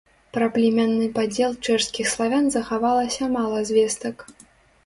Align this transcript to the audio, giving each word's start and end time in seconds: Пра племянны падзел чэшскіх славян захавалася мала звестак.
Пра 0.35 0.45
племянны 0.53 1.09
падзел 1.17 1.51
чэшскіх 1.65 2.09
славян 2.13 2.49
захавалася 2.57 3.31
мала 3.37 3.63
звестак. 3.73 4.29